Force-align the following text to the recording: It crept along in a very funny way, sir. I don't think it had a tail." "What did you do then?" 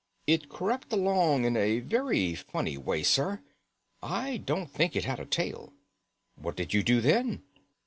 It 0.25 0.49
crept 0.49 0.91
along 0.91 1.45
in 1.45 1.55
a 1.55 1.79
very 1.79 2.33
funny 2.33 2.75
way, 2.75 3.03
sir. 3.03 3.43
I 4.01 4.37
don't 4.37 4.65
think 4.65 4.95
it 4.95 5.05
had 5.05 5.19
a 5.19 5.27
tail." 5.27 5.73
"What 6.33 6.55
did 6.55 6.73
you 6.73 6.81
do 6.81 7.01
then?" 7.01 7.43